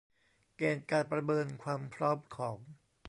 [0.57, 2.57] เกณฑ์การประเมินความพร้อมของ